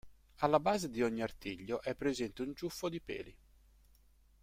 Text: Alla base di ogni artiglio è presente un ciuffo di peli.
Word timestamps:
Alla 0.37 0.59
base 0.59 0.89
di 0.89 1.03
ogni 1.03 1.21
artiglio 1.21 1.79
è 1.83 1.93
presente 1.93 2.41
un 2.41 2.55
ciuffo 2.55 2.89
di 2.89 2.99
peli. 2.99 3.37